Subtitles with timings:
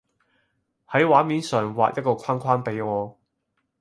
[0.89, 3.19] 喺畫面上畫一個框框畀我